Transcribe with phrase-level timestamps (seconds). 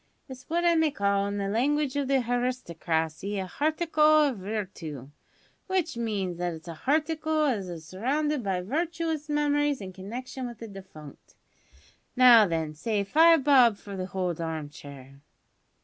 [0.27, 5.11] It's what I may call, in the language of the haristocracy, a harticle of virtoo,
[5.69, 10.57] w'ich means that it's a harticle as is surrounded by virtuous memories in connection with
[10.57, 11.35] the defunct.
[12.15, 15.21] Now then, say five bob for the hold harm chair!"